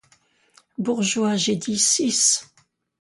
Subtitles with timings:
[0.79, 2.49] Bourgeois, j’ai dit six.